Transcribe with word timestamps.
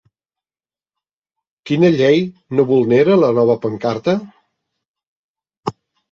Quina 1.69 1.91
llei 1.95 2.23
no 2.59 2.65
vulnera 2.71 3.17
la 3.23 3.29
nova 3.39 3.57
pancarta? 3.65 4.15